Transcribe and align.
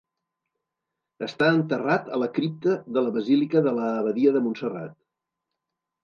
Està 1.25 1.49
enterrat 1.57 2.09
a 2.15 2.17
la 2.21 2.29
cripta 2.37 2.73
de 2.95 3.03
la 3.07 3.11
basílica 3.17 3.61
de 3.67 3.73
l'abadia 3.81 4.33
de 4.39 4.41
Montserrat. 4.47 4.97